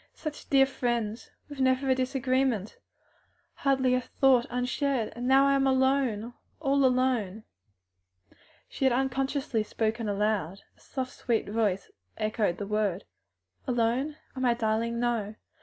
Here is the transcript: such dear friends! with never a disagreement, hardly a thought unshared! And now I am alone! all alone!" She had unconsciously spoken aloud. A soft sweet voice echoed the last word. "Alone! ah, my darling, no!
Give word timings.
such 0.15 0.49
dear 0.49 0.65
friends! 0.65 1.29
with 1.47 1.59
never 1.59 1.87
a 1.87 1.93
disagreement, 1.93 2.79
hardly 3.53 3.93
a 3.93 4.01
thought 4.01 4.47
unshared! 4.49 5.13
And 5.15 5.27
now 5.27 5.45
I 5.45 5.53
am 5.53 5.67
alone! 5.67 6.33
all 6.59 6.83
alone!" 6.83 7.43
She 8.67 8.83
had 8.83 8.93
unconsciously 8.93 9.61
spoken 9.61 10.09
aloud. 10.09 10.63
A 10.75 10.79
soft 10.79 11.11
sweet 11.11 11.47
voice 11.47 11.91
echoed 12.17 12.57
the 12.57 12.65
last 12.65 12.71
word. 12.71 13.03
"Alone! 13.67 14.17
ah, 14.35 14.39
my 14.39 14.55
darling, 14.55 14.99
no! 14.99 15.35